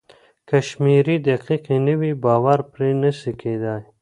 [0.47, 3.81] که شمېرې دقيقې نه وي باور پرې نسي کيدای.